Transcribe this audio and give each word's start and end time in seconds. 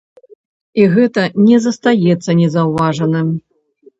І 0.79 0.85
гэта 0.93 1.25
не 1.49 1.59
застаецца 1.65 2.37
незаўважаным. 2.39 3.29